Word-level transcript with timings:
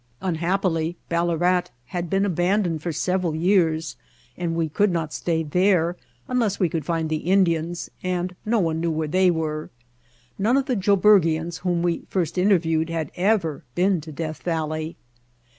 Unhappily 0.19 0.97
Ballarat 1.09 1.65
had 1.85 2.09
been 2.09 2.25
abandoned 2.25 2.81
for 2.81 2.91
several 2.91 3.35
years 3.35 3.97
and 4.35 4.55
we 4.55 4.67
could 4.67 4.89
not 4.91 5.13
stay 5.13 5.43
there 5.43 5.95
unless 6.27 6.59
we 6.59 6.69
could 6.69 6.83
find 6.87 7.07
the 7.07 7.17
Indians, 7.29 7.91
and 8.01 8.35
no 8.43 8.57
one 8.57 8.79
knew 8.81 8.89
where 8.89 9.07
they 9.07 9.29
were. 9.29 9.69
None 10.39 10.57
of 10.57 10.65
the 10.65 10.75
Joburgians 10.75 11.59
whom 11.59 11.83
we 11.83 12.01
first 12.09 12.39
inter 12.39 12.57
viewed 12.57 12.89
had 12.89 13.11
ever 13.15 13.63
been 13.75 14.01
to 14.01 14.11
Death 14.11 14.41
Valley. 14.41 14.95